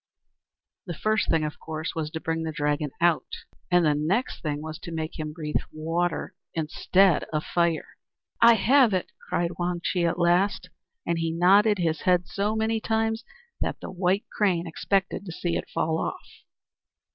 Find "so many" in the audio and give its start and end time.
12.27-12.79